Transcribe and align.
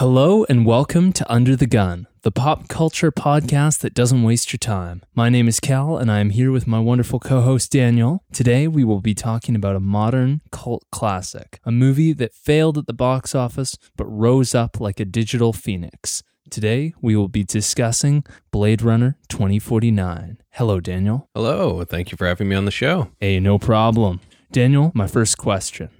Hello 0.00 0.46
and 0.48 0.64
welcome 0.64 1.12
to 1.12 1.30
Under 1.30 1.54
the 1.54 1.66
Gun, 1.66 2.06
the 2.22 2.30
pop 2.30 2.68
culture 2.68 3.12
podcast 3.12 3.80
that 3.80 3.92
doesn't 3.92 4.22
waste 4.22 4.50
your 4.50 4.56
time. 4.56 5.02
My 5.14 5.28
name 5.28 5.46
is 5.46 5.60
Cal 5.60 5.98
and 5.98 6.10
I 6.10 6.20
am 6.20 6.30
here 6.30 6.50
with 6.50 6.66
my 6.66 6.78
wonderful 6.78 7.20
co 7.20 7.42
host 7.42 7.70
Daniel. 7.70 8.24
Today 8.32 8.66
we 8.66 8.82
will 8.82 9.02
be 9.02 9.14
talking 9.14 9.54
about 9.54 9.76
a 9.76 9.78
modern 9.78 10.40
cult 10.50 10.86
classic, 10.90 11.60
a 11.66 11.70
movie 11.70 12.14
that 12.14 12.34
failed 12.34 12.78
at 12.78 12.86
the 12.86 12.94
box 12.94 13.34
office 13.34 13.76
but 13.94 14.06
rose 14.06 14.54
up 14.54 14.80
like 14.80 15.00
a 15.00 15.04
digital 15.04 15.52
phoenix. 15.52 16.22
Today 16.48 16.94
we 17.02 17.14
will 17.14 17.28
be 17.28 17.44
discussing 17.44 18.24
Blade 18.50 18.80
Runner 18.80 19.18
2049. 19.28 20.38
Hello, 20.52 20.80
Daniel. 20.80 21.28
Hello, 21.34 21.84
thank 21.84 22.10
you 22.10 22.16
for 22.16 22.26
having 22.26 22.48
me 22.48 22.56
on 22.56 22.64
the 22.64 22.70
show. 22.70 23.10
Hey, 23.20 23.38
no 23.38 23.58
problem. 23.58 24.20
Daniel, 24.50 24.92
my 24.94 25.06
first 25.06 25.36
question 25.36 25.90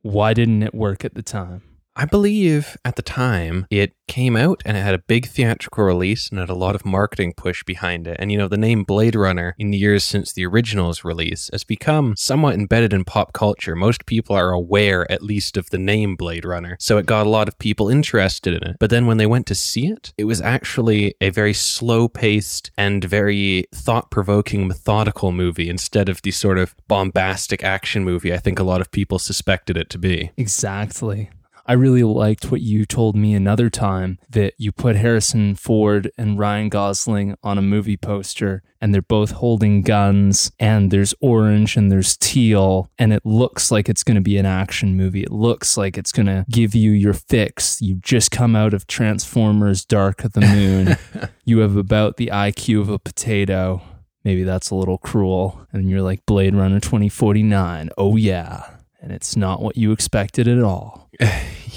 Why 0.00 0.32
didn't 0.32 0.62
it 0.62 0.74
work 0.74 1.04
at 1.04 1.12
the 1.12 1.22
time? 1.22 1.60
I 2.00 2.06
believe 2.06 2.78
at 2.82 2.96
the 2.96 3.02
time 3.02 3.66
it 3.68 3.92
came 4.08 4.34
out 4.34 4.62
and 4.64 4.74
it 4.74 4.80
had 4.80 4.94
a 4.94 5.04
big 5.06 5.26
theatrical 5.26 5.84
release 5.84 6.30
and 6.30 6.38
had 6.38 6.48
a 6.48 6.54
lot 6.54 6.74
of 6.74 6.86
marketing 6.86 7.34
push 7.36 7.62
behind 7.62 8.08
it. 8.08 8.16
And 8.18 8.32
you 8.32 8.38
know, 8.38 8.48
the 8.48 8.56
name 8.56 8.84
Blade 8.84 9.14
Runner 9.14 9.54
in 9.58 9.70
the 9.70 9.76
years 9.76 10.02
since 10.02 10.32
the 10.32 10.46
original's 10.46 11.04
release 11.04 11.50
has 11.52 11.62
become 11.62 12.16
somewhat 12.16 12.54
embedded 12.54 12.94
in 12.94 13.04
pop 13.04 13.34
culture. 13.34 13.76
Most 13.76 14.06
people 14.06 14.34
are 14.34 14.50
aware 14.50 15.12
at 15.12 15.20
least 15.20 15.58
of 15.58 15.68
the 15.68 15.76
name 15.76 16.16
Blade 16.16 16.46
Runner. 16.46 16.78
So 16.80 16.96
it 16.96 17.04
got 17.04 17.26
a 17.26 17.28
lot 17.28 17.48
of 17.48 17.58
people 17.58 17.90
interested 17.90 18.54
in 18.54 18.66
it. 18.66 18.76
But 18.80 18.88
then 18.88 19.06
when 19.06 19.18
they 19.18 19.26
went 19.26 19.46
to 19.48 19.54
see 19.54 19.88
it, 19.88 20.14
it 20.16 20.24
was 20.24 20.40
actually 20.40 21.16
a 21.20 21.28
very 21.28 21.52
slow 21.52 22.08
paced 22.08 22.70
and 22.78 23.04
very 23.04 23.66
thought 23.74 24.10
provoking, 24.10 24.66
methodical 24.66 25.32
movie 25.32 25.68
instead 25.68 26.08
of 26.08 26.22
the 26.22 26.30
sort 26.30 26.56
of 26.56 26.74
bombastic 26.88 27.62
action 27.62 28.06
movie 28.06 28.32
I 28.32 28.38
think 28.38 28.58
a 28.58 28.64
lot 28.64 28.80
of 28.80 28.90
people 28.90 29.18
suspected 29.18 29.76
it 29.76 29.90
to 29.90 29.98
be. 29.98 30.30
Exactly. 30.38 31.28
I 31.70 31.74
really 31.74 32.02
liked 32.02 32.50
what 32.50 32.62
you 32.62 32.84
told 32.84 33.14
me 33.14 33.32
another 33.32 33.70
time 33.70 34.18
that 34.28 34.54
you 34.58 34.72
put 34.72 34.96
Harrison 34.96 35.54
Ford 35.54 36.10
and 36.18 36.36
Ryan 36.36 36.68
Gosling 36.68 37.36
on 37.44 37.58
a 37.58 37.62
movie 37.62 37.96
poster 37.96 38.64
and 38.80 38.92
they're 38.92 39.02
both 39.02 39.30
holding 39.30 39.82
guns 39.82 40.50
and 40.58 40.90
there's 40.90 41.14
orange 41.20 41.76
and 41.76 41.88
there's 41.88 42.16
teal 42.16 42.90
and 42.98 43.12
it 43.12 43.24
looks 43.24 43.70
like 43.70 43.88
it's 43.88 44.02
going 44.02 44.16
to 44.16 44.20
be 44.20 44.36
an 44.36 44.46
action 44.46 44.96
movie. 44.96 45.22
It 45.22 45.30
looks 45.30 45.76
like 45.76 45.96
it's 45.96 46.10
going 46.10 46.26
to 46.26 46.44
give 46.50 46.74
you 46.74 46.90
your 46.90 47.14
fix. 47.14 47.80
You 47.80 48.00
just 48.02 48.32
come 48.32 48.56
out 48.56 48.74
of 48.74 48.88
Transformers 48.88 49.84
Dark 49.84 50.24
of 50.24 50.32
the 50.32 50.40
Moon. 50.40 50.96
you 51.44 51.58
have 51.58 51.76
about 51.76 52.16
the 52.16 52.30
IQ 52.32 52.80
of 52.80 52.88
a 52.88 52.98
potato. 52.98 53.80
Maybe 54.24 54.42
that's 54.42 54.70
a 54.70 54.74
little 54.74 54.98
cruel. 54.98 55.68
And 55.72 55.88
you're 55.88 56.02
like 56.02 56.26
Blade 56.26 56.56
Runner 56.56 56.80
2049. 56.80 57.90
Oh 57.96 58.16
yeah. 58.16 58.78
And 59.00 59.12
it's 59.12 59.36
not 59.36 59.62
what 59.62 59.76
you 59.76 59.92
expected 59.92 60.46
at 60.46 60.62
all. 60.62 61.08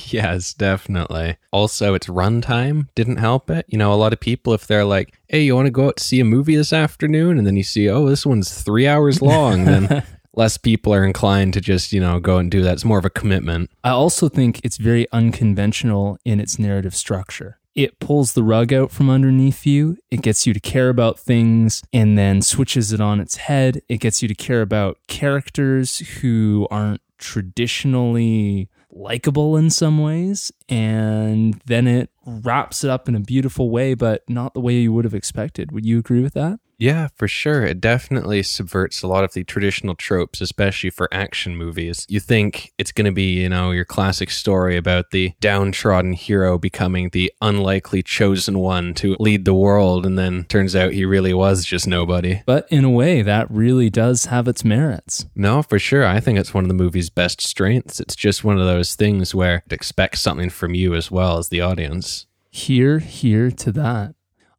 yes, 0.08 0.54
definitely. 0.54 1.38
Also, 1.52 1.94
its 1.94 2.08
runtime 2.08 2.88
didn't 2.96 3.18
help 3.18 3.50
it. 3.50 3.66
You 3.70 3.78
know, 3.78 3.94
a 3.94 3.96
lot 3.96 4.14
of 4.14 4.20
people, 4.20 4.54
if 4.54 4.68
they're 4.68 4.86
like, 4.86 5.14
hey, 5.28 5.44
you 5.44 5.56
want 5.56 5.68
to 5.68 5.72
go 5.72 5.88
out 5.88 5.98
to 5.98 6.04
see 6.04 6.20
a 6.20 6.26
movie 6.26 6.56
this 6.56 6.74
afternoon? 6.74 7.38
And 7.38 7.48
then 7.48 7.56
you 7.56 7.64
see, 7.64 7.90
oh, 7.90 8.08
this 8.08 8.26
one's 8.26 8.62
three 8.62 8.88
hours 8.88 9.22
long, 9.22 9.66
then 9.66 10.04
less 10.34 10.58
people 10.58 10.94
are 10.94 11.06
inclined 11.06 11.54
to 11.54 11.62
just, 11.62 11.94
you 11.94 12.00
know, 12.00 12.20
go 12.20 12.38
and 12.38 12.52
do 12.52 12.62
that. 12.62 12.74
It's 12.74 12.86
more 12.86 13.00
of 13.00 13.06
a 13.06 13.10
commitment. 13.10 13.70
I 13.84 13.90
also 13.90 14.30
think 14.30 14.60
it's 14.64 14.78
very 14.78 15.08
unconventional 15.12 16.18
in 16.26 16.40
its 16.40 16.60
narrative 16.60 16.96
structure. 16.96 17.60
It 17.76 18.00
pulls 18.00 18.34
the 18.34 18.44
rug 18.44 18.72
out 18.72 18.92
from 18.92 19.10
underneath 19.10 19.66
you. 19.66 19.98
It 20.12 20.22
gets 20.22 20.46
you 20.46 20.54
to 20.54 20.60
care 20.60 20.90
about 20.90 21.20
things 21.20 21.82
and 21.92 22.18
then 22.18 22.44
switches 22.44 22.94
it 22.94 23.02
on 23.02 23.20
its 23.20 23.38
head. 23.38 23.82
It 23.90 23.98
gets 23.98 24.22
you 24.22 24.28
to 24.28 24.36
care 24.36 24.62
about 24.62 25.00
characters 25.08 26.00
who 26.20 26.68
aren't 26.70 27.02
traditionally 27.24 28.70
likable 28.92 29.56
in 29.56 29.70
some 29.70 29.98
ways 29.98 30.52
and 30.68 31.60
then 31.66 31.88
it 31.88 32.10
wraps 32.26 32.84
it 32.84 32.90
up 32.90 33.08
in 33.08 33.16
a 33.16 33.20
beautiful 33.20 33.70
way 33.70 33.94
but 33.94 34.22
not 34.30 34.54
the 34.54 34.60
way 34.60 34.74
you 34.74 34.92
would 34.92 35.06
have 35.06 35.14
expected. 35.14 35.72
Would 35.72 35.86
you 35.86 35.98
agree 35.98 36.22
with 36.22 36.34
that 36.34 36.60
yeah, 36.84 37.08
for 37.16 37.30
sure. 37.30 37.64
It 37.64 37.80
definitely 37.80 38.44
subverts 38.44 39.02
a 39.02 39.08
lot 39.08 39.24
of 39.24 39.32
the 39.32 39.46
traditional 39.46 39.96
tropes, 39.96 40.42
especially 40.42 40.90
for 40.90 41.08
action 41.14 41.56
movies. 41.56 42.06
You 42.10 42.20
think 42.20 42.74
it's 42.78 42.92
going 42.92 43.06
to 43.06 43.14
be, 43.14 43.40
you 43.40 43.48
know, 43.48 43.72
your 43.72 43.86
classic 43.86 44.30
story 44.30 44.76
about 44.76 45.12
the 45.12 45.32
downtrodden 45.40 46.12
hero 46.12 46.58
becoming 46.58 47.10
the 47.10 47.32
unlikely 47.42 48.04
chosen 48.04 48.60
one 48.60 48.94
to 48.96 49.16
lead 49.18 49.46
the 49.46 49.54
world, 49.54 50.06
and 50.06 50.20
then 50.20 50.44
turns 50.50 50.76
out 50.76 50.92
he 50.92 51.06
really 51.06 51.34
was 51.34 51.64
just 51.64 51.88
nobody. 51.88 52.42
But 52.46 52.68
in 52.70 52.84
a 52.84 52.90
way, 52.90 53.22
that 53.22 53.50
really 53.50 53.90
does 53.90 54.26
have 54.26 54.50
its 54.50 54.66
merits. 54.66 55.26
No, 55.36 55.64
for 55.64 55.80
sure. 55.80 56.06
I 56.06 56.20
think 56.20 56.38
it's 56.38 56.54
one 56.54 56.66
of 56.66 56.68
the 56.68 56.74
movie's 56.74 57.10
best 57.10 57.40
strengths. 57.40 58.02
It's 58.02 58.16
just 58.16 58.44
one 58.44 58.60
of 58.60 58.66
those 58.66 58.96
things 58.96 59.34
where 59.34 59.64
it 59.66 59.72
expects 59.72 60.20
something 60.20 60.50
from 60.50 60.76
you 60.76 60.96
as 60.96 61.10
well 61.10 61.38
as 61.38 61.48
the 61.48 61.62
audience. 61.62 62.26
Hear, 62.52 63.00
hear 63.00 63.52
to 63.52 63.72
that. 63.72 64.16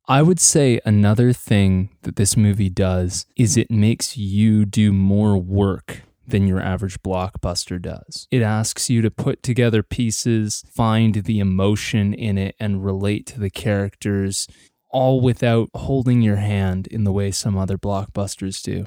I 0.07 0.21
would 0.21 0.39
say 0.39 0.81
another 0.85 1.33
thing 1.33 1.89
that 2.03 2.17
this 2.17 2.37
movie 2.37 2.69
does 2.69 3.25
is 3.37 3.57
it 3.57 3.71
makes 3.71 4.19
you 4.19 4.67
do 4.67 4.93
more 4.93 5.39
work 5.39 6.03
than 6.27 6.47
your 6.47 6.61
average 6.61 7.03
blockbuster 7.03 7.81
does. 7.81 8.29
It 8.31 8.43
asks 8.43 8.91
you 8.91 9.01
to 9.01 9.11
put 9.11 9.43
together 9.43 9.83
pieces, 9.83 10.63
find 10.71 11.15
the 11.15 11.39
emotion 11.39 12.13
in 12.13 12.37
it, 12.37 12.55
and 12.61 12.85
relate 12.85 13.25
to 13.29 13.41
the 13.41 13.49
characters, 13.49 14.47
all 14.91 15.23
without 15.23 15.71
holding 15.75 16.21
your 16.21 16.37
hand 16.37 16.87
in 16.87 17.05
the 17.05 17.13
way 17.13 17.31
some 17.31 17.57
other 17.57 17.79
blockbusters 17.79 18.63
do. 18.63 18.87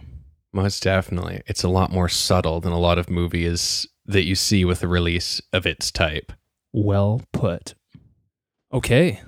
Most 0.54 0.84
definitely. 0.84 1.42
It's 1.48 1.64
a 1.64 1.70
lot 1.70 1.92
more 1.92 2.10
subtle 2.10 2.62
than 2.62 2.72
a 2.72 2.80
lot 2.80 3.00
of 3.00 3.10
movies 3.10 3.88
that 4.06 4.26
you 4.26 4.36
see 4.36 4.64
with 4.66 4.84
a 4.84 4.88
release 4.88 5.42
of 5.52 5.66
its 5.66 5.92
type. 5.92 6.32
Well 6.74 7.22
put. 7.34 7.74
Okay, 8.72 9.22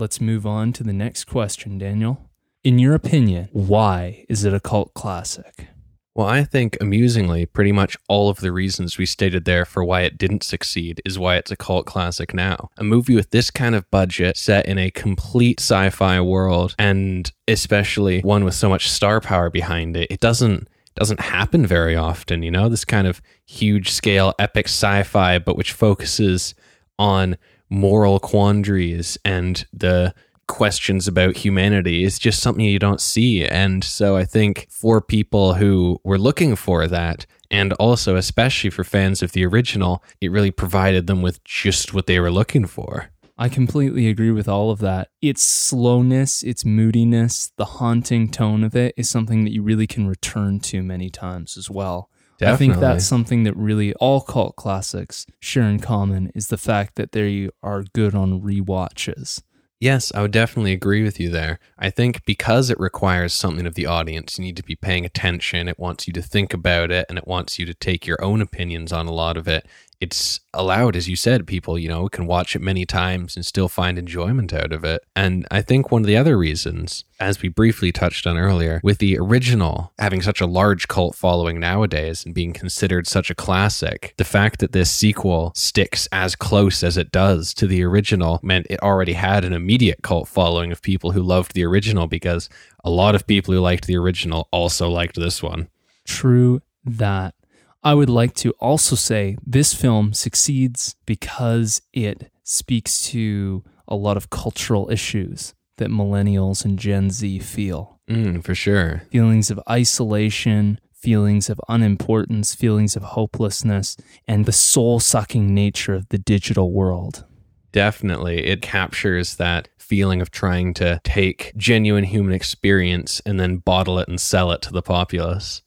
Let's 0.00 0.18
move 0.18 0.46
on 0.46 0.72
to 0.72 0.82
the 0.82 0.94
next 0.94 1.24
question, 1.24 1.76
Daniel. 1.76 2.30
In 2.64 2.78
your 2.78 2.94
opinion, 2.94 3.50
why 3.52 4.24
is 4.30 4.46
it 4.46 4.54
a 4.54 4.58
cult 4.58 4.94
classic? 4.94 5.68
Well, 6.14 6.26
I 6.26 6.42
think 6.42 6.78
amusingly, 6.80 7.44
pretty 7.44 7.72
much 7.72 7.98
all 8.08 8.30
of 8.30 8.40
the 8.40 8.50
reasons 8.50 8.96
we 8.96 9.04
stated 9.04 9.44
there 9.44 9.66
for 9.66 9.84
why 9.84 10.00
it 10.00 10.16
didn't 10.16 10.42
succeed 10.42 11.02
is 11.04 11.18
why 11.18 11.36
it's 11.36 11.50
a 11.50 11.56
cult 11.56 11.84
classic 11.84 12.32
now. 12.32 12.70
A 12.78 12.82
movie 12.82 13.14
with 13.14 13.28
this 13.30 13.50
kind 13.50 13.74
of 13.74 13.90
budget 13.90 14.38
set 14.38 14.64
in 14.64 14.78
a 14.78 14.90
complete 14.90 15.60
sci 15.60 15.90
fi 15.90 16.18
world, 16.18 16.74
and 16.78 17.30
especially 17.46 18.22
one 18.22 18.44
with 18.44 18.54
so 18.54 18.70
much 18.70 18.88
star 18.88 19.20
power 19.20 19.50
behind 19.50 19.98
it, 19.98 20.10
it 20.10 20.20
doesn't 20.20 20.66
doesn't 20.96 21.20
happen 21.20 21.66
very 21.66 21.94
often, 21.94 22.42
you 22.42 22.50
know, 22.50 22.70
this 22.70 22.86
kind 22.86 23.06
of 23.06 23.20
huge 23.44 23.90
scale 23.90 24.32
epic 24.38 24.66
sci-fi 24.66 25.38
but 25.38 25.56
which 25.56 25.72
focuses 25.72 26.54
on 26.98 27.36
moral 27.70 28.18
quandaries 28.18 29.16
and 29.24 29.64
the 29.72 30.12
questions 30.48 31.06
about 31.06 31.36
humanity 31.36 32.02
is 32.02 32.18
just 32.18 32.40
something 32.40 32.64
you 32.64 32.80
don't 32.80 33.00
see. 33.00 33.46
And 33.46 33.84
so 33.84 34.16
I 34.16 34.24
think 34.24 34.66
for 34.68 35.00
people 35.00 35.54
who 35.54 36.00
were 36.02 36.18
looking 36.18 36.56
for 36.56 36.88
that, 36.88 37.24
and 37.52 37.72
also 37.74 38.16
especially 38.16 38.70
for 38.70 38.82
fans 38.82 39.22
of 39.22 39.32
the 39.32 39.46
original, 39.46 40.02
it 40.20 40.30
really 40.30 40.50
provided 40.50 41.06
them 41.06 41.22
with 41.22 41.42
just 41.44 41.94
what 41.94 42.06
they 42.06 42.18
were 42.18 42.32
looking 42.32 42.66
for. 42.66 43.10
I 43.38 43.48
completely 43.48 44.08
agree 44.08 44.32
with 44.32 44.48
all 44.48 44.70
of 44.70 44.80
that. 44.80 45.08
Its 45.22 45.42
slowness, 45.42 46.42
its 46.42 46.64
moodiness, 46.64 47.52
the 47.56 47.64
haunting 47.64 48.28
tone 48.28 48.62
of 48.64 48.76
it 48.76 48.92
is 48.98 49.08
something 49.08 49.44
that 49.44 49.52
you 49.52 49.62
really 49.62 49.86
can 49.86 50.06
return 50.06 50.60
to 50.60 50.82
many 50.82 51.08
times 51.08 51.56
as 51.56 51.70
well. 51.70 52.10
Definitely. 52.40 52.54
I 52.54 52.56
think 52.56 52.80
that's 52.80 53.04
something 53.04 53.42
that 53.42 53.54
really 53.54 53.92
all 53.94 54.22
cult 54.22 54.56
classics 54.56 55.26
share 55.40 55.64
in 55.64 55.78
common 55.78 56.32
is 56.34 56.46
the 56.46 56.56
fact 56.56 56.94
that 56.94 57.12
they 57.12 57.50
are 57.62 57.84
good 57.92 58.14
on 58.14 58.40
re-watches. 58.40 59.42
Yes, 59.78 60.10
I 60.14 60.22
would 60.22 60.30
definitely 60.30 60.72
agree 60.72 61.02
with 61.02 61.20
you 61.20 61.28
there. 61.28 61.58
I 61.78 61.90
think 61.90 62.24
because 62.24 62.70
it 62.70 62.80
requires 62.80 63.34
something 63.34 63.66
of 63.66 63.74
the 63.74 63.84
audience, 63.84 64.38
you 64.38 64.44
need 64.44 64.56
to 64.56 64.62
be 64.62 64.74
paying 64.74 65.04
attention. 65.04 65.68
It 65.68 65.78
wants 65.78 66.06
you 66.06 66.14
to 66.14 66.22
think 66.22 66.54
about 66.54 66.90
it 66.90 67.04
and 67.10 67.18
it 67.18 67.26
wants 67.26 67.58
you 67.58 67.66
to 67.66 67.74
take 67.74 68.06
your 68.06 68.22
own 68.24 68.40
opinions 68.40 68.90
on 68.90 69.06
a 69.06 69.12
lot 69.12 69.36
of 69.36 69.46
it 69.46 69.66
it's 70.00 70.40
allowed, 70.54 70.96
as 70.96 71.08
you 71.08 71.14
said, 71.14 71.46
people, 71.46 71.78
you 71.78 71.88
know, 71.88 72.08
can 72.08 72.26
watch 72.26 72.56
it 72.56 72.60
many 72.62 72.86
times 72.86 73.36
and 73.36 73.44
still 73.44 73.68
find 73.68 73.98
enjoyment 73.98 74.52
out 74.54 74.72
of 74.72 74.82
it. 74.82 75.04
And 75.14 75.46
I 75.50 75.60
think 75.60 75.90
one 75.90 76.02
of 76.02 76.06
the 76.06 76.16
other 76.16 76.38
reasons, 76.38 77.04
as 77.20 77.42
we 77.42 77.48
briefly 77.48 77.92
touched 77.92 78.26
on 78.26 78.38
earlier, 78.38 78.80
with 78.82 78.96
the 78.98 79.18
original 79.18 79.92
having 79.98 80.22
such 80.22 80.40
a 80.40 80.46
large 80.46 80.88
cult 80.88 81.14
following 81.14 81.60
nowadays 81.60 82.24
and 82.24 82.34
being 82.34 82.54
considered 82.54 83.06
such 83.06 83.30
a 83.30 83.34
classic, 83.34 84.14
the 84.16 84.24
fact 84.24 84.60
that 84.60 84.72
this 84.72 84.90
sequel 84.90 85.52
sticks 85.54 86.08
as 86.12 86.34
close 86.34 86.82
as 86.82 86.96
it 86.96 87.12
does 87.12 87.52
to 87.54 87.66
the 87.66 87.84
original 87.84 88.40
meant 88.42 88.66
it 88.70 88.82
already 88.82 89.12
had 89.12 89.44
an 89.44 89.52
immediate 89.52 90.02
cult 90.02 90.28
following 90.28 90.72
of 90.72 90.80
people 90.80 91.12
who 91.12 91.22
loved 91.22 91.52
the 91.52 91.64
original 91.64 92.06
because 92.06 92.48
a 92.82 92.90
lot 92.90 93.14
of 93.14 93.26
people 93.26 93.52
who 93.52 93.60
liked 93.60 93.86
the 93.86 93.98
original 93.98 94.48
also 94.50 94.88
liked 94.88 95.16
this 95.16 95.42
one. 95.42 95.68
True 96.06 96.62
that. 96.84 97.34
I 97.82 97.94
would 97.94 98.10
like 98.10 98.34
to 98.36 98.50
also 98.60 98.94
say 98.94 99.36
this 99.44 99.72
film 99.72 100.12
succeeds 100.12 100.96
because 101.06 101.80
it 101.92 102.30
speaks 102.44 103.02
to 103.08 103.64
a 103.88 103.96
lot 103.96 104.16
of 104.18 104.28
cultural 104.28 104.90
issues 104.90 105.54
that 105.78 105.88
millennials 105.88 106.64
and 106.64 106.78
Gen 106.78 107.10
Z 107.10 107.38
feel. 107.38 107.98
Mm, 108.08 108.44
for 108.44 108.54
sure. 108.54 109.02
Feelings 109.10 109.50
of 109.50 109.60
isolation, 109.68 110.78
feelings 110.92 111.48
of 111.48 111.60
unimportance, 111.68 112.54
feelings 112.54 112.96
of 112.96 113.02
hopelessness, 113.02 113.96
and 114.28 114.44
the 114.44 114.52
soul 114.52 115.00
sucking 115.00 115.54
nature 115.54 115.94
of 115.94 116.08
the 116.10 116.18
digital 116.18 116.72
world. 116.72 117.24
Definitely. 117.72 118.46
It 118.46 118.60
captures 118.60 119.36
that 119.36 119.68
feeling 119.78 120.20
of 120.20 120.30
trying 120.30 120.74
to 120.74 121.00
take 121.02 121.52
genuine 121.56 122.04
human 122.04 122.34
experience 122.34 123.22
and 123.24 123.40
then 123.40 123.56
bottle 123.58 123.98
it 123.98 124.08
and 124.08 124.20
sell 124.20 124.52
it 124.52 124.60
to 124.62 124.72
the 124.72 124.82
populace. 124.82 125.62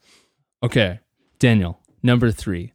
Okay, 0.61 0.99
Daniel, 1.39 1.81
number 2.03 2.31
three, 2.31 2.73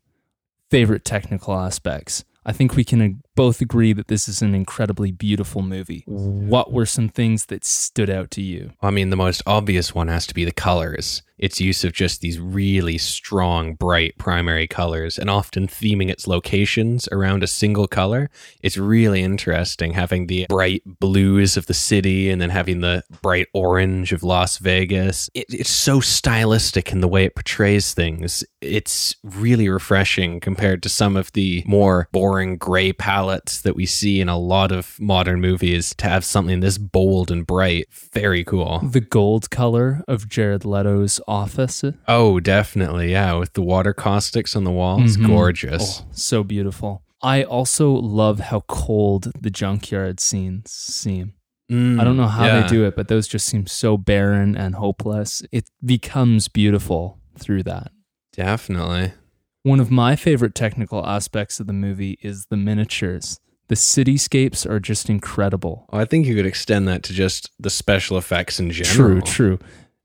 favorite 0.71 1.05
technical 1.05 1.55
aspects. 1.55 2.25
I 2.45 2.53
think 2.53 2.75
we 2.75 2.85
can 2.85 3.23
both 3.39 3.61
agree 3.61 3.93
that 3.93 4.09
this 4.09 4.27
is 4.27 4.43
an 4.43 4.53
incredibly 4.53 5.13
beautiful 5.13 5.63
movie. 5.63 6.03
What 6.07 6.73
were 6.73 6.87
some 6.87 7.09
things 7.09 7.47
that 7.47 7.65
stood 7.65 8.11
out 8.11 8.33
to 8.33 8.43
you? 8.43 8.73
I 8.83 8.91
mean, 8.91 9.11
the 9.11 9.17
most 9.17 9.43
obvious 9.47 9.95
one 9.95 10.09
has 10.09 10.27
to 10.27 10.35
be 10.35 10.45
the 10.45 10.51
colors. 10.51 11.23
Its 11.39 11.61
use 11.61 11.85
of 11.85 11.93
just 11.93 12.21
these 12.21 12.41
really 12.41 12.99
strong, 12.99 13.75
bright 13.75 14.19
primary 14.19 14.67
colors 14.67 15.21
and 15.21 15.31
often 15.31 15.69
theming 15.69 16.11
its 16.11 16.27
locations 16.27 17.09
around 17.13 17.45
a 17.45 17.47
single 17.47 17.87
color. 17.87 18.29
It's 18.61 18.77
really 18.77 19.23
interesting 19.23 19.93
having 19.93 20.27
the 20.27 20.47
bright 20.49 20.83
blues 20.99 21.57
of 21.57 21.67
the 21.67 21.75
city 21.75 22.29
and 22.29 22.43
then 22.43 22.51
having 22.51 22.81
the 22.81 23.05
bright 23.23 23.47
orange 23.55 24.13
of 24.13 24.25
Las 24.25 24.59
Vegas. 24.59 25.31
It, 25.33 25.47
it's 25.49 25.71
so 25.71 26.01
stylistic 26.01 26.91
in 26.91 27.03
the 27.03 27.07
way 27.07 27.25
it 27.25 27.37
portrays 27.37 27.95
things. 27.95 28.43
It's 28.61 29.15
really 29.23 29.69
refreshing 29.69 30.41
compared 30.41 30.83
to 30.83 30.89
some 30.89 31.17
of 31.17 31.31
the 31.35 31.63
more 31.69 32.09
boring 32.11 32.57
gray 32.57 32.93
palettes 32.93 33.28
that 33.63 33.77
we 33.77 33.87
see 33.87 34.21
in 34.21 34.29
a 34.29 34.39
lot 34.39 34.73
of 34.73 34.99
modern 35.01 35.41
movies 35.41 35.95
to 35.97 36.09
have 36.09 36.25
something 36.25 36.61
this 36.61 36.79
bold 36.79 37.31
and 37.31 37.47
bright. 37.47 37.87
Very 38.13 38.45
cool. 38.45 38.81
The 38.81 39.01
gold 39.01 39.51
color 39.51 40.03
of 40.09 40.29
Jared 40.29 40.65
Leto's 40.65 41.21
office. 41.29 41.85
Oh, 42.07 42.41
definitely. 42.41 43.13
Yeah. 43.13 43.35
With 43.35 43.53
the 43.53 43.63
water 43.63 43.93
caustics 43.93 44.57
on 44.57 44.65
the 44.65 44.71
walls. 44.71 45.17
Mhm. 45.17 45.27
Gorgeous. 45.27 46.03
Oh, 46.03 46.09
so 46.13 46.43
beautiful. 46.43 47.03
I 47.23 47.43
also 47.43 47.91
love 47.93 48.39
how 48.41 48.61
cold 48.61 49.33
the 49.41 49.51
junkyard 49.51 50.21
scenes 50.21 50.71
seem. 50.71 51.35
Mm, 51.71 52.01
I 52.01 52.05
don't 52.05 52.17
know 52.17 52.29
how 52.29 52.47
yeah. 52.47 52.63
they 52.63 52.69
do 52.69 52.87
it, 52.87 52.97
but 52.97 53.09
those 53.09 53.29
just 53.29 53.47
seem 53.47 53.67
so 53.67 53.99
barren 53.99 54.57
and 54.57 54.77
hopeless. 54.77 55.43
It 55.53 55.69
becomes 55.85 56.49
beautiful 56.49 57.19
through 57.39 57.65
that. 57.65 57.93
Definitely. 58.33 59.13
One 59.63 59.81
of 59.81 59.91
my 59.91 60.17
favorite 60.17 60.55
technical 60.55 61.05
aspects 61.07 61.61
of 61.61 61.67
the 61.67 61.73
movie 61.73 62.19
is 62.23 62.47
the 62.47 62.57
miniatures. 62.57 63.41
The 63.69 63.75
cityscapes 63.75 64.65
are 64.69 64.81
just 64.81 65.11
incredible. 65.11 65.87
Oh, 65.93 65.99
I 65.99 66.05
think 66.05 66.27
you 66.27 66.35
could 66.35 66.47
extend 66.47 66.89
that 66.89 67.03
to 67.05 67.13
just 67.13 67.51
the 67.59 67.69
special 67.71 68.17
effects 68.17 68.59
in 68.61 68.71
general. 68.71 69.21
True, 69.21 69.21
true. 69.21 69.59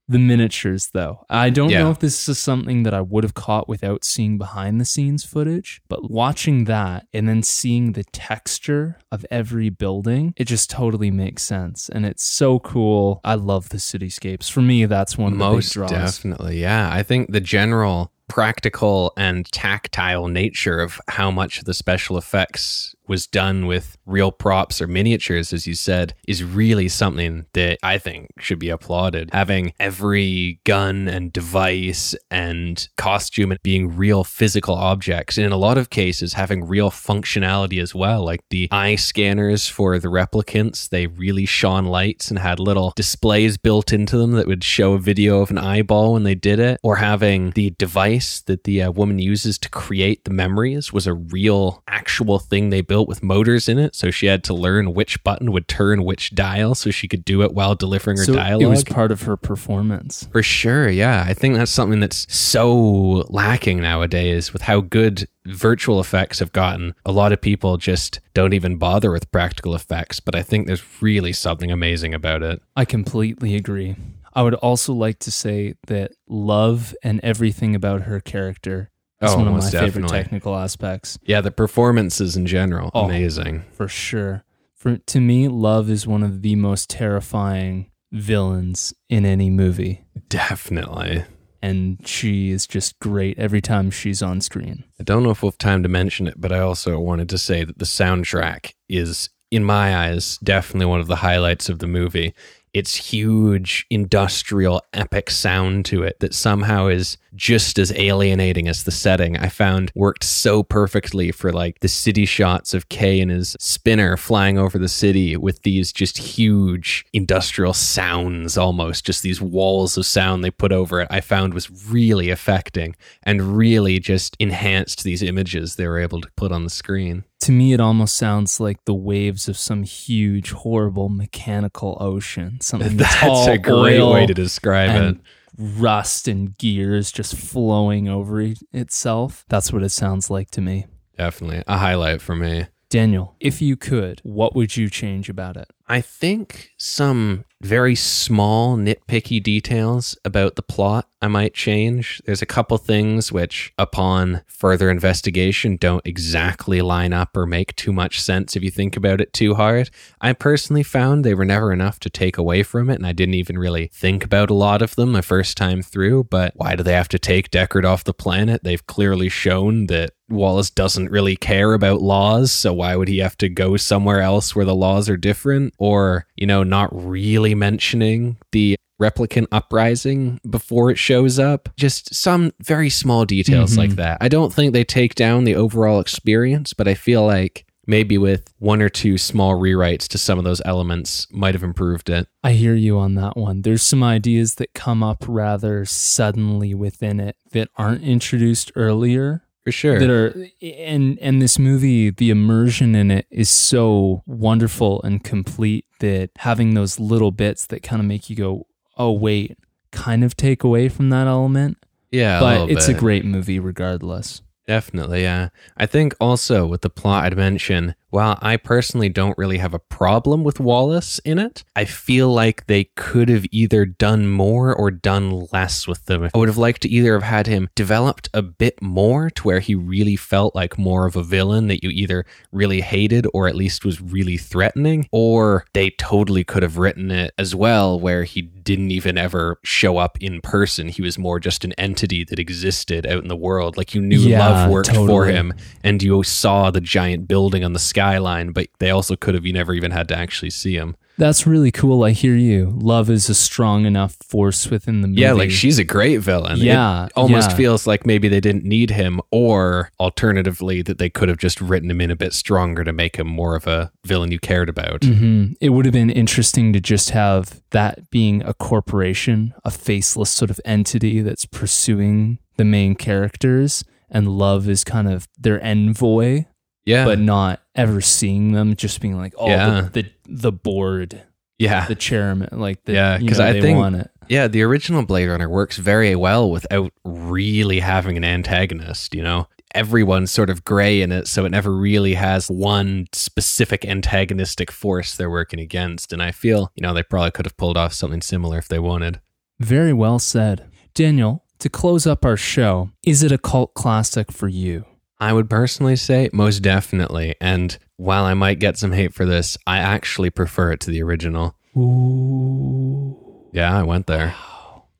The 0.09 0.19
miniatures, 0.19 0.89
though. 0.93 1.25
I 1.29 1.49
don't 1.49 1.69
Yeah. 1.69 1.83
know 1.83 1.91
if 1.91 1.99
this 1.99 2.27
is 2.27 2.37
something 2.37 2.83
that 2.83 2.93
I 2.93 2.99
would 2.99 3.23
have 3.23 3.35
caught 3.35 3.69
without 3.69 4.03
seeing 4.03 4.37
behind 4.37 4.81
the 4.81 4.85
scenes 4.85 5.23
footage, 5.23 5.81
but 5.87 6.11
watching 6.11 6.65
that 6.65 7.07
and 7.13 7.29
then 7.29 7.41
seeing 7.41 7.93
the 7.93 8.03
texture 8.11 8.97
of 9.13 9.25
every 9.31 9.69
building, 9.69 10.33
it 10.35 10.43
just 10.45 10.69
totally 10.69 11.09
makes 11.09 11.43
sense. 11.43 11.87
And 11.87 12.05
it's 12.05 12.23
so 12.25 12.59
cool. 12.59 13.21
I 13.23 13.35
love 13.35 13.69
the 13.69 13.77
cityscapes. 13.77 14.51
For 14.51 14.61
me, 14.61 14.85
that's 14.87 15.17
one 15.17 15.31
of 15.33 15.39
the 15.39 15.45
Most 15.45 15.69
big 15.69 15.87
draws. 15.87 15.91
definitely. 15.91 16.59
Yeah. 16.59 16.89
I 16.91 17.01
think 17.01 17.31
the 17.31 17.39
general 17.41 18.11
practical 18.27 19.13
and 19.17 19.45
tactile 19.51 20.27
nature 20.27 20.79
of 20.79 20.99
how 21.07 21.29
much 21.29 21.61
the 21.61 21.73
special 21.73 22.17
effects 22.17 22.95
was 23.07 23.27
done 23.27 23.65
with 23.65 23.97
real 24.05 24.31
props 24.31 24.81
or 24.81 24.87
miniatures, 24.87 25.53
as 25.53 25.67
you 25.67 25.73
said, 25.73 26.13
is 26.27 26.43
really 26.43 26.87
something 26.87 27.45
that 27.53 27.77
I 27.83 27.97
think 27.97 28.29
should 28.39 28.59
be 28.59 28.69
applauded. 28.69 29.29
Having 29.33 29.73
every 29.79 30.59
gun 30.63 31.07
and 31.07 31.31
device 31.31 32.15
and 32.31 32.87
costume 32.97 33.51
and 33.51 33.59
being 33.63 33.95
real 33.95 34.23
physical 34.23 34.75
objects, 34.75 35.37
and 35.37 35.45
in 35.45 35.51
a 35.51 35.57
lot 35.57 35.77
of 35.77 35.89
cases, 35.89 36.33
having 36.33 36.65
real 36.65 36.89
functionality 36.89 37.81
as 37.81 37.93
well, 37.93 38.23
like 38.23 38.41
the 38.49 38.67
eye 38.71 38.95
scanners 38.95 39.67
for 39.67 39.99
the 39.99 40.07
replicants, 40.07 40.89
they 40.89 41.07
really 41.07 41.45
shone 41.45 41.85
lights 41.85 42.29
and 42.29 42.39
had 42.39 42.59
little 42.59 42.93
displays 42.95 43.57
built 43.57 43.91
into 43.91 44.17
them 44.17 44.31
that 44.33 44.47
would 44.47 44.63
show 44.63 44.93
a 44.93 44.99
video 44.99 45.41
of 45.41 45.51
an 45.51 45.57
eyeball 45.57 46.13
when 46.13 46.23
they 46.23 46.35
did 46.35 46.59
it, 46.59 46.79
or 46.83 46.97
having 46.97 47.51
the 47.51 47.71
device 47.71 48.41
that 48.41 48.63
the 48.63 48.81
uh, 48.81 48.91
woman 48.91 49.19
uses 49.19 49.57
to 49.57 49.69
create 49.69 50.23
the 50.23 50.31
memories 50.31 50.93
was 50.93 51.07
a 51.07 51.13
real, 51.13 51.83
actual 51.87 52.39
thing 52.39 52.69
they 52.69 52.81
built 52.81 53.02
with 53.07 53.23
motors 53.23 53.67
in 53.69 53.77
it. 53.79 53.95
So 53.95 54.11
she 54.11 54.25
had 54.27 54.43
to 54.45 54.53
learn 54.53 54.93
which 54.93 55.23
button 55.23 55.51
would 55.51 55.67
turn 55.67 56.03
which 56.03 56.33
dial 56.35 56.75
so 56.75 56.91
she 56.91 57.07
could 57.07 57.23
do 57.25 57.41
it 57.43 57.53
while 57.53 57.75
delivering 57.75 58.17
her 58.17 58.25
So 58.25 58.33
dialogue. 58.33 58.61
it 58.63 58.67
was 58.67 58.83
part 58.83 59.11
of 59.11 59.23
her 59.23 59.37
performance. 59.37 60.27
For 60.31 60.43
sure, 60.43 60.89
yeah. 60.89 61.23
I 61.27 61.33
think 61.33 61.55
that's 61.55 61.71
something 61.71 61.99
that's 61.99 62.31
so 62.33 63.25
lacking 63.29 63.81
nowadays 63.81 64.53
with 64.53 64.63
how 64.63 64.81
good 64.81 65.27
virtual 65.45 65.99
effects 65.99 66.39
have 66.39 66.51
gotten. 66.53 66.93
A 67.05 67.11
lot 67.11 67.31
of 67.33 67.41
people 67.41 67.77
just 67.77 68.19
don't 68.33 68.53
even 68.53 68.77
bother 68.77 69.11
with 69.11 69.29
practical 69.31 69.75
effects, 69.75 70.19
but 70.19 70.35
I 70.35 70.41
think 70.41 70.67
there's 70.67 70.83
really 71.01 71.33
something 71.33 71.71
amazing 71.71 72.13
about 72.13 72.43
it. 72.43 72.61
I 72.75 72.85
completely 72.85 73.55
agree. 73.55 73.95
I 74.35 74.41
would 74.41 74.55
also 74.55 74.93
like 74.93 75.19
to 75.19 75.31
say 75.31 75.75
that 75.87 76.11
Luv 76.27 76.95
and 77.03 77.19
everything 77.21 77.75
about 77.75 78.03
her 78.03 78.19
character 78.19 78.89
is 79.23 79.31
Oh, 79.31 79.37
one 79.37 79.47
of 79.47 79.53
my 79.53 79.59
most 79.59 79.71
favorite 79.71 79.87
definitely. 79.87 80.17
technical 80.17 80.55
aspects. 80.55 81.17
Yeah, 81.23 81.41
the 81.41 81.51
performances 81.51 82.35
in 82.35 82.45
general, 82.45 82.91
Oh. 82.93 83.05
amazing. 83.05 83.63
for 83.71 83.87
sure. 83.87 84.43
For 84.75 84.97
to 84.97 85.21
me, 85.21 85.47
Luv 85.47 85.89
is 85.89 86.05
one 86.05 86.23
of 86.23 86.41
the 86.41 86.55
most 86.55 86.89
terrifying 86.89 87.89
villains 88.11 88.93
in 89.09 89.25
any 89.25 89.49
movie, 89.49 90.01
Definitely. 90.29 91.23
and 91.61 91.97
she 92.05 92.51
is 92.51 92.67
just 92.67 92.99
great 92.99 93.39
every 93.39 93.61
time 93.61 93.89
she's 93.89 94.21
on 94.21 94.41
screen. 94.41 94.83
I 94.99 95.03
don't 95.03 95.23
know 95.23 95.29
if 95.31 95.41
we'll 95.41 95.51
have 95.51 95.57
time 95.57 95.83
to 95.83 95.89
mention 95.89 96.27
it, 96.27 96.35
but 96.39 96.51
I 96.51 96.59
also 96.59 96.99
wanted 96.99 97.29
to 97.29 97.37
say 97.37 97.63
that 97.63 97.79
the 97.79 97.85
soundtrack 97.85 98.73
is, 98.89 99.29
in 99.51 99.63
my 99.63 99.95
eyes, 99.95 100.37
definitely 100.43 100.85
one 100.87 100.99
of 100.99 101.07
the 101.07 101.17
highlights 101.17 101.69
of 101.69 101.79
the 101.79 101.87
movie. 101.87 102.33
It's 102.73 102.95
huge, 102.95 103.85
industrial, 103.89 104.81
epic 104.93 105.29
sound 105.29 105.85
to 105.85 106.01
it 106.03 106.19
that 106.19 106.33
somehow 106.33 106.87
is 106.87 107.17
just 107.35 107.77
as 107.79 107.91
alienating 107.93 108.67
as 108.67 108.83
the 108.83 108.91
setting. 108.91 109.37
I 109.37 109.49
found 109.49 109.91
worked 109.95 110.23
so 110.23 110.63
perfectly 110.63 111.31
for 111.31 111.51
like 111.51 111.79
the 111.79 111.87
city 111.87 112.25
shots 112.25 112.73
of 112.73 112.89
Kay 112.89 113.21
and 113.21 113.31
his 113.31 113.55
spinner 113.59 114.17
flying 114.17 114.57
over 114.57 114.77
the 114.77 114.87
city 114.87 115.37
with 115.37 115.61
these 115.61 115.91
just 115.91 116.17
huge 116.17 117.05
industrial 117.13 117.73
sounds 117.73 118.57
almost, 118.57 119.05
just 119.05 119.23
these 119.23 119.41
walls 119.41 119.97
of 119.97 120.05
sound 120.05 120.43
they 120.43 120.51
put 120.51 120.71
over 120.71 121.01
it. 121.01 121.07
I 121.11 121.21
found 121.21 121.53
was 121.53 121.69
really 121.91 122.29
affecting 122.29 122.95
and 123.23 123.55
really 123.55 123.99
just 123.99 124.35
enhanced 124.39 125.03
these 125.03 125.21
images 125.21 125.75
they 125.75 125.87
were 125.87 125.99
able 125.99 126.21
to 126.21 126.31
put 126.35 126.51
on 126.51 126.63
the 126.63 126.69
screen. 126.69 127.23
To 127.43 127.51
me, 127.51 127.73
it 127.73 127.81
almost 127.81 128.15
sounds 128.15 128.61
like 128.61 128.85
the 128.85 128.93
waves 128.93 129.49
of 129.49 129.57
some 129.57 129.83
huge, 129.83 130.51
horrible 130.51 131.09
mechanical 131.09 131.97
ocean. 131.99 132.61
Something 132.61 132.95
That's 132.97 133.21
all 133.21 133.49
a 133.49 133.57
great 133.57 134.01
way 134.01 134.25
to 134.25 134.33
describe 134.33 134.91
it. 134.91 135.17
rust 135.57 136.29
and 136.29 136.57
gears 136.57 137.11
just 137.11 137.35
flowing 137.35 138.07
over 138.07 138.39
e- 138.39 138.55
itself. 138.71 139.43
That's 139.49 139.73
what 139.73 139.83
it 139.83 139.89
sounds 139.89 140.29
like 140.29 140.51
to 140.51 140.61
me. 140.61 140.85
Definitely 141.17 141.63
a 141.67 141.77
highlight 141.77 142.21
for 142.21 142.33
me. 142.33 142.67
Daniel, 142.89 143.35
if 143.41 143.61
you 143.61 143.75
could, 143.75 144.21
what 144.23 144.55
would 144.55 144.77
you 144.77 144.89
change 144.89 145.27
about 145.27 145.57
it? 145.57 145.67
I 145.87 146.01
think 146.01 146.71
some 146.77 147.45
very 147.63 147.95
small, 147.95 148.77
nitpicky 148.77 149.41
details 149.41 150.17
about 150.25 150.55
the 150.55 150.61
plot 150.61 151.07
I 151.21 151.27
might 151.27 151.53
change. 151.53 152.21
There's 152.25 152.41
a 152.41 152.45
couple 152.45 152.77
things 152.77 153.31
which, 153.31 153.71
upon 153.77 154.41
further 154.47 154.89
investigation, 154.89 155.77
don't 155.77 156.05
exactly 156.05 156.81
line 156.81 157.13
up 157.13 157.37
or 157.37 157.45
make 157.45 157.75
too 157.77 157.93
much 157.93 158.19
sense 158.19 158.57
if 158.57 158.63
you 158.63 158.69
think 158.69 158.97
about 158.97 159.21
it 159.21 159.31
too 159.31 159.55
hard. 159.55 159.89
I 160.19 160.33
personally 160.33 160.83
found 160.83 161.23
they 161.23 161.33
were 161.33 161.45
never 161.45 161.71
enough 161.71 161.99
to 162.01 162.09
take 162.09 162.37
away 162.37 162.63
from 162.63 162.89
it, 162.89 162.95
and 162.95 163.07
I 163.07 163.13
didn't 163.13 163.35
even 163.35 163.57
really 163.57 163.89
think 163.93 164.25
about 164.25 164.49
a 164.49 164.55
lot 164.55 164.81
of 164.81 164.95
them 164.95 165.13
the 165.13 165.21
first 165.21 165.55
time 165.55 165.81
through. 165.81 166.25
But 166.25 166.51
why 166.57 166.75
do 166.75 166.83
they 166.83 166.93
have 166.93 167.09
to 167.09 167.19
take 167.19 167.51
Deckard 167.51 167.85
off 167.85 168.03
the 168.03 168.13
planet? 168.13 168.65
They've 168.65 168.85
clearly 168.85 169.29
shown 169.29 169.87
that 169.87 170.11
Wallace 170.29 170.71
doesn't 170.71 171.11
really 171.11 171.35
care 171.37 171.73
about 171.73 172.01
laws, 172.01 172.51
so 172.51 172.73
why 172.73 172.97
would 172.97 173.07
he 173.07 173.19
have 173.19 173.37
to 173.37 173.47
go 173.47 173.77
somewhere 173.77 174.19
else 174.19 174.55
where 174.55 174.65
the 174.65 174.75
laws 174.75 175.07
are 175.07 175.17
different? 175.17 175.72
Or, 175.77 176.27
you 176.35 176.45
know, 176.47 176.63
not 176.63 176.89
really 176.93 177.55
mentioning 177.55 178.37
the 178.51 178.75
replicant 179.01 179.47
uprising 179.51 180.39
before 180.49 180.89
it 180.89 180.97
shows 180.97 181.39
up. 181.39 181.67
Just 181.75 182.13
some 182.15 182.51
very 182.61 182.89
small 182.89 183.25
details 183.25 183.73
Mhm. 183.73 183.77
like 183.77 183.95
that. 183.95 184.17
I 184.21 184.27
don't 184.29 184.53
think 184.53 184.71
they 184.71 184.83
take 184.85 185.15
down 185.15 185.43
the 185.43 185.55
overall 185.55 185.99
experience, 185.99 186.73
but 186.73 186.87
I 186.87 186.93
feel 186.93 187.25
like 187.25 187.65
maybe 187.85 188.17
with 188.17 188.53
one 188.59 188.81
or 188.81 188.87
two 188.87 189.17
small 189.17 189.55
rewrites 189.59 190.07
to 190.07 190.17
some 190.17 190.37
of 190.37 190.45
those 190.45 190.61
elements 190.63 191.27
might 191.31 191.53
have 191.53 191.63
improved 191.63 192.09
it. 192.09 192.27
I 192.41 192.53
hear 192.53 192.75
you 192.75 192.97
on 192.97 193.15
that 193.15 193.35
one. 193.35 193.63
There's 193.63 193.81
some 193.81 194.03
ideas 194.03 194.55
that 194.55 194.73
come 194.73 195.03
up 195.03 195.25
rather 195.27 195.83
suddenly 195.83 196.73
within 196.73 197.19
it 197.19 197.35
that 197.51 197.67
aren't 197.75 198.03
introduced 198.03 198.71
earlier 198.75 199.43
For 199.63 199.71
sure. 199.71 199.99
that 199.99 200.09
are 200.09 200.47
and 200.61 201.17
and 201.19 201.41
this 201.41 201.57
movie 201.57 202.09
the 202.09 202.29
immersion 202.29 202.95
in 202.95 203.11
it 203.11 203.25
is 203.31 203.49
so 203.49 204.23
wonderful 204.25 205.01
and 205.03 205.23
complete 205.23 205.85
that 205.99 206.31
having 206.37 206.73
those 206.73 206.99
little 206.99 207.31
bits 207.31 207.65
that 207.67 207.81
kind 207.81 208.01
of 208.01 208.05
make 208.05 208.29
you 208.29 208.35
go 208.35 208.67
oh 208.97 209.11
wait 209.13 209.57
kind 209.91 210.23
of 210.23 210.35
take 210.35 210.63
away 210.63 210.89
from 210.89 211.09
that 211.09 211.27
element 211.27 211.77
yeah, 212.11 212.37
a 212.37 212.41
but 212.41 212.59
little 212.61 212.77
it's 212.77 212.87
a 212.89 212.93
great 212.93 213.25
movie 213.25 213.59
regardless 213.59 214.41
Definitely, 214.67 215.23
yeah. 215.23 215.49
I 215.75 215.85
think 215.85 216.15
also 216.21 216.65
with 216.65 216.81
the 216.81 216.89
plot 216.89 217.25
I'd 217.25 217.35
mention 217.35 217.95
while 218.13 218.37
I 218.43 218.57
personally 218.57 219.09
don't 219.09 219.37
really 219.39 219.57
have 219.57 219.73
a 219.73 219.79
problem 219.79 220.43
with 220.43 220.59
Wallace 220.59 221.17
in 221.25 221.39
it, 221.39 221.63
I 221.75 221.85
feel 221.85 222.31
like 222.31 222.67
they 222.67 222.83
could 222.95 223.27
have 223.27 223.45
either 223.51 223.85
done 223.85 224.27
more 224.27 224.73
or 224.73 224.91
done 224.91 225.47
less 225.51 225.87
with 225.87 226.05
them. 226.05 226.29
I 226.31 226.37
would 226.37 226.47
have 226.47 226.57
liked 226.57 226.83
to 226.83 226.89
either 226.89 227.13
have 227.13 227.23
had 227.23 227.47
him 227.47 227.69
developed 227.75 228.29
a 228.31 228.43
bit 228.43 228.79
more 228.83 229.31
to 229.31 229.43
where 229.43 229.59
he 229.59 229.73
really 229.73 230.15
felt 230.15 230.53
like 230.53 230.77
more 230.77 231.07
of 231.07 231.15
a 231.15 231.23
villain 231.23 231.67
that 231.69 231.83
you 231.83 231.89
either 231.89 232.23
really 232.51 232.81
hated 232.81 233.25
or 233.33 233.47
at 233.47 233.55
least 233.55 233.83
was 233.83 233.99
really 233.99 234.37
threatening, 234.37 235.07
or 235.11 235.65
they 235.73 235.89
totally 235.89 236.43
could 236.43 236.61
have 236.61 236.77
written 236.77 237.09
it 237.09 237.33
as 237.39 237.55
well 237.55 237.99
where 237.99 238.25
he 238.25 238.43
didn't 238.43 238.91
even 238.91 239.17
ever 239.17 239.59
show 239.63 239.97
up 239.97 240.17
in 240.21 240.39
person. 240.41 240.87
He 240.87 241.01
was 241.01 241.17
more 241.17 241.39
just 241.39 241.65
an 241.65 241.73
entity 241.73 242.23
that 242.25 242.39
existed 242.39 243.07
out 243.07 243.23
in 243.23 243.27
the 243.27 243.35
world. 243.35 243.75
Like 243.75 243.95
you 243.95 244.01
knew 244.01 244.19
Yeah, 244.19 244.65
Luv 244.65 244.71
worked 244.71 244.95
for 244.95 245.25
him 245.25 245.53
and 245.83 246.01
you 246.01 246.21
saw 246.23 246.69
the 246.69 246.81
giant 246.81 247.27
building 247.27 247.63
on 247.63 247.73
the 247.73 247.79
skyline, 248.03 248.51
but 248.51 248.67
they 248.79 248.89
also 248.89 249.15
could 249.15 249.33
have, 249.33 249.45
you 249.45 249.53
never 249.53 249.73
even 249.73 249.91
had 249.91 250.07
to 250.09 250.17
actually 250.17 250.49
see 250.49 250.75
him. 250.75 250.95
That's 251.17 251.45
really 251.45 251.71
cool. 251.71 252.03
I 252.03 252.09
hear 252.11 252.35
you. 252.35 252.71
Luv 252.81 253.09
is 253.09 253.29
a 253.29 253.35
strong 253.35 253.85
enough 253.85 254.15
force 254.27 254.67
within 254.71 255.01
the 255.01 255.07
movie. 255.07 255.21
Yeah, 255.21 255.33
like 255.33 255.51
she's 255.51 255.77
a 255.77 255.83
great 255.83 256.17
villain. 256.17 256.53
It 256.59 256.63
Yeah, 256.63 257.07
almost 257.15 257.51
yeah. 257.51 257.55
feels 257.57 257.85
like 257.85 258.03
maybe 258.05 258.27
they 258.27 258.39
didn't 258.39 258.65
need 258.65 258.89
him, 258.89 259.21
or 259.31 259.91
alternatively, 259.99 260.81
that 260.81 260.97
they 260.97 261.09
could 261.11 261.29
have 261.29 261.37
just 261.37 261.61
written 261.61 261.91
him 261.91 262.01
in 262.01 262.09
a 262.09 262.15
bit 262.15 262.33
stronger 262.33 262.83
to 262.83 262.91
make 262.91 263.17
him 263.17 263.27
more 263.27 263.55
of 263.55 263.67
a 263.67 263.91
villain 264.03 264.31
you 264.31 264.39
cared 264.39 264.69
about. 264.69 265.03
hmm 265.03 265.53
It 265.61 265.69
would 265.69 265.85
have 265.85 265.93
been 265.93 266.09
interesting 266.09 266.73
to 266.73 266.79
just 266.81 267.11
have 267.11 267.61
that 267.69 268.09
being 268.09 268.41
a 268.43 268.53
corporation, 268.55 269.53
a 269.63 269.69
faceless 269.71 270.31
sort 270.31 270.49
of 270.49 270.59
entity 270.65 271.21
that's 271.21 271.45
pursuing 271.45 272.39
the 272.57 272.65
main 272.65 272.95
characters, 272.95 273.83
and 274.09 274.27
Luv 274.27 274.67
is 274.67 274.83
kind 274.83 275.07
of 275.07 275.27
their 275.39 275.63
envoy, 275.63 276.45
Yeah. 276.85 277.05
but 277.05 277.19
not 277.19 277.61
ever 277.75 278.01
seeing 278.01 278.51
them, 278.51 278.75
just 278.75 278.99
being 279.01 279.17
like, 279.17 279.33
oh, 279.37 279.47
Yeah. 279.49 279.81
the, 279.91 280.01
the 280.03 280.09
the 280.25 280.51
board, 280.51 281.21
yeah. 281.59 281.85
the 281.87 281.95
chairman, 281.95 282.49
like 282.51 282.83
the, 282.85 282.93
Yeah, 282.93 283.17
you 283.19 283.27
'cause 283.29 283.39
know, 283.39 283.47
I 283.47 283.59
think- 283.61 283.77
want 283.77 283.95
it. 283.95 284.09
Yeah, 284.29 284.47
the 284.47 284.61
original 284.63 285.03
Blade 285.05 285.27
Runner 285.27 285.49
works 285.49 285.77
very 285.77 286.15
well 286.15 286.49
without 286.49 286.93
really 287.03 287.79
having 287.81 288.15
an 288.15 288.23
antagonist, 288.23 289.13
you 289.13 289.21
know? 289.21 289.47
Everyone's 289.75 290.31
sort 290.31 290.49
of 290.49 290.63
gray 290.63 291.01
in 291.01 291.11
it, 291.11 291.27
so 291.27 291.43
it 291.45 291.49
never 291.49 291.75
really 291.75 292.13
has 292.13 292.47
one 292.49 293.07
specific 293.11 293.83
antagonistic 293.85 294.71
force 294.71 295.15
they're 295.17 295.29
working 295.29 295.59
against. 295.59 296.13
And 296.13 296.21
I 296.23 296.31
feel, 296.31 296.71
you 296.75 296.81
know, 296.81 296.93
they 296.93 297.03
probably 297.03 297.31
could 297.31 297.45
have 297.45 297.57
pulled 297.57 297.75
off 297.75 297.91
something 297.93 298.21
similar 298.21 298.57
if 298.59 298.67
they 298.69 298.79
wanted. 298.79 299.19
Very 299.59 299.91
well 299.93 300.19
said, 300.19 300.65
Daniel. 300.93 301.43
To 301.59 301.69
close 301.69 302.05
up 302.07 302.23
our 302.23 302.37
show, 302.37 302.91
is 303.05 303.23
it 303.23 303.31
a 303.31 303.37
cult 303.37 303.73
classic 303.73 304.31
for 304.31 304.47
you? 304.47 304.85
I 305.23 305.31
would 305.31 305.49
personally 305.49 305.95
say 305.95 306.29
most 306.33 306.59
definitely. 306.59 307.35
And 307.39 307.77
while 307.95 308.25
I 308.25 308.33
might 308.33 308.59
get 308.59 308.77
some 308.77 308.91
hate 308.91 309.13
for 309.13 309.25
this, 309.25 309.57
I 309.65 309.77
actually 309.77 310.31
prefer 310.31 310.73
it 310.73 310.81
to 310.81 310.91
the 310.91 311.01
original. 311.01 311.55
Ooh. 311.77 313.47
Yeah, 313.53 313.79
I 313.79 313.83
went 313.83 314.07
there. 314.07 314.35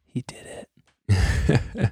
He 0.05 0.21
did 0.21 0.65
it. 1.09 1.91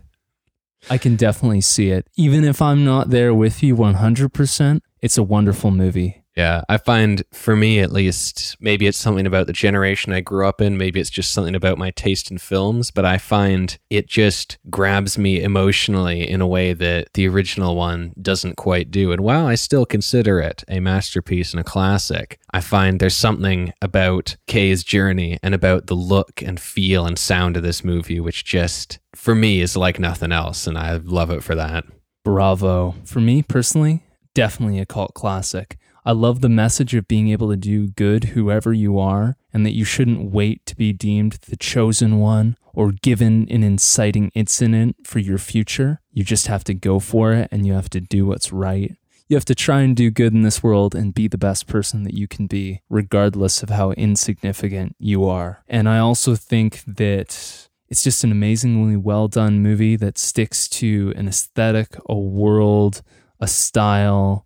I 0.90 0.98
can 0.98 1.18
definitely 1.18 1.60
see 1.60 1.90
it. 1.90 2.08
Even 2.16 2.46
if 2.46 2.62
I'm 2.62 2.86
not 2.86 3.10
there 3.10 3.34
with 3.34 3.62
you 3.62 3.76
100%, 3.76 4.80
it's 5.02 5.18
a 5.18 5.24
wonderful 5.24 5.72
movie. 5.72 6.21
Yeah, 6.36 6.62
I 6.70 6.78
find 6.78 7.24
for 7.34 7.56
me 7.56 7.80
at 7.80 7.92
least, 7.92 8.56
maybe 8.62 8.88
it's 8.88 8.98
something 8.98 9.26
about 9.26 9.48
the 9.48 9.54
generation 9.54 10.14
I 10.14 10.22
grew 10.22 10.48
up 10.48 10.62
in, 10.62 10.78
maybe 10.78 11.00
it's 11.00 11.10
just 11.10 11.34
something 11.34 11.56
about 11.56 11.78
my 11.78 11.92
taste 11.92 12.32
in 12.32 12.38
films, 12.38 12.90
but 12.90 13.04
I 13.04 13.18
find 13.18 13.78
it 13.90 14.08
just 14.08 14.58
grabs 14.70 15.18
me 15.18 15.42
emotionally 15.42 16.28
in 16.28 16.40
a 16.40 16.48
way 16.48 16.74
that 16.74 17.10
the 17.14 17.28
original 17.28 17.76
one 17.76 18.14
doesn't 18.22 18.56
quite 18.56 18.92
do. 18.92 19.12
And 19.12 19.22
while 19.22 19.46
I 19.46 19.56
still 19.56 19.86
consider 19.86 20.40
it 20.40 20.64
a 20.70 20.80
masterpiece 20.80 21.52
and 21.52 21.60
a 21.60 21.66
classic, 21.66 22.40
I 22.54 22.62
find 22.62 23.00
there's 23.00 23.16
something 23.16 23.74
about 23.82 24.38
Kay's 24.48 24.84
journey 24.84 25.38
and 25.44 25.54
about 25.54 25.88
the 25.88 25.96
look 25.96 26.42
and 26.42 26.60
feel 26.60 27.06
and 27.06 27.20
sound 27.20 27.58
of 27.58 27.64
this 27.64 27.84
movie 27.84 28.20
which 28.20 28.46
just 28.46 29.00
for 29.16 29.36
me 29.36 29.62
is 29.62 29.76
like 29.76 30.00
nothing 30.00 30.32
else 30.32 30.66
and 30.68 30.78
I 30.78 30.96
love 30.98 31.30
it 31.32 31.44
for 31.44 31.56
that. 31.56 31.84
Bravo. 32.24 32.96
For 33.04 33.20
me 33.20 33.42
personally, 33.42 34.04
definitely 34.34 34.80
a 34.80 34.86
cult 34.86 35.14
classic. 35.14 35.78
I 36.03 36.13
love 36.13 36.41
the 36.41 36.50
message 36.50 36.96
of 36.96 37.08
being 37.08 37.29
able 37.29 37.50
to 37.50 37.55
do 37.55 37.88
good 37.88 38.25
whoever 38.25 38.74
you 38.74 38.98
are 38.98 39.38
and 39.53 39.65
that 39.65 39.75
you 39.75 39.86
shouldn't 39.86 40.31
wait 40.31 40.65
to 40.65 40.75
be 40.75 40.93
deemed 40.93 41.34
the 41.48 41.55
chosen 41.55 42.20
one 42.20 42.58
or 42.74 42.91
given 42.91 43.48
an 43.51 43.63
inciting 43.63 44.31
incident 44.34 44.96
for 45.05 45.20
your 45.20 45.38
future. 45.38 46.01
You 46.12 46.24
just 46.24 46.48
have 46.48 46.63
to 46.65 46.74
go 46.74 47.00
for 47.00 47.34
it 47.34 47.50
and 47.51 47.67
you 47.67 47.74
have 47.74 47.89
to 47.91 48.00
do 48.00 48.25
what's 48.25 48.51
right. 48.51 48.96
You 49.27 49.36
have 49.36 49.46
to 49.46 49.55
try 49.55 49.81
and 49.81 49.96
do 49.96 50.10
good 50.10 50.34
in 50.34 50.41
this 50.41 50.63
world 50.63 50.96
and 50.96 51.13
be 51.13 51.27
the 51.27 51.38
best 51.38 51.67
person 51.67 52.03
that 52.03 52.15
you 52.15 52.27
can 52.27 52.48
be, 52.48 52.81
regardless 52.89 53.63
of 53.63 53.70
how 53.70 53.91
insignificant 53.91 54.96
you 55.00 55.25
are. 55.25 55.63
And 55.70 55.88
I 55.88 56.00
also 56.00 56.36
think 56.36 56.84
that 56.86 57.70
it's 57.88 58.03
just 58.03 58.24
an 58.24 58.31
amazingly 58.31 58.98
well 58.98 59.27
done 59.27 59.62
movie 59.62 59.96
that 59.98 60.17
sticks 60.17 60.67
to 60.70 61.13
an 61.15 61.27
aesthetic, 61.27 61.96
a 62.10 62.17
world, 62.17 63.03
a 63.39 63.48
style, 63.48 64.46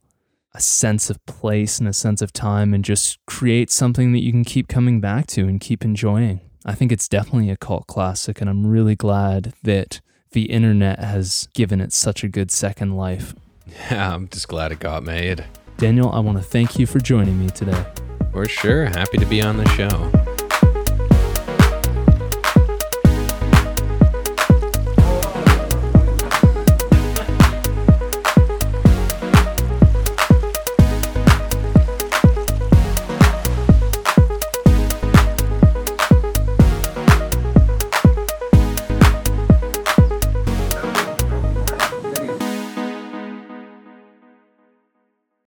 a 0.55 0.62
sense 0.62 1.09
of 1.09 1.24
place 1.25 1.79
and 1.79 1.88
a 1.88 1.93
sense 1.93 2.21
of 2.21 2.31
time, 2.31 2.74
and 2.74 2.83
just 2.83 3.19
create 3.25 3.69
something 3.69 4.13
that 4.13 4.24
you 4.24 4.31
can 4.31 4.45
keep 4.45 4.67
coming 4.67 5.01
back 5.01 5.27
to 5.27 5.41
and 5.41 5.59
keep 5.59 5.83
enjoying. 5.83 6.39
I 6.65 6.74
think 6.74 6.91
it's 6.91 7.07
definitely 7.07 7.50
a 7.50 7.57
cult 7.57 7.88
classic, 7.88 8.39
and 8.39 8.50
I'm 8.50 8.65
really 8.65 8.95
glad 8.95 9.53
that 9.63 10.00
the 10.31 10.43
internet 10.43 11.00
has 11.00 11.47
given 11.53 11.81
it 11.81 11.93
such 11.93 12.24
a 12.24 12.27
good 12.27 12.51
second 12.51 12.95
life. 12.95 13.35
Yeah, 13.67 14.13
I'm 14.13 14.29
just 14.29 14.47
glad 14.47 14.71
it 14.71 14.79
got 14.79 15.03
made. 15.03 15.43
Daniel, 15.77 16.09
I 16.12 16.19
want 16.19 16.38
to 16.38 16.43
thank 16.43 16.79
you 16.79 16.88
for 16.88 17.00
joining 17.00 17.39
me 17.39 17.50
today. 17.50 17.85
For 18.31 18.47
sure, 18.47 18.85
happy 18.85 19.17
to 19.17 19.25
be 19.25 19.41
on 19.41 19.57
the 19.57 19.67
show. 19.69 20.25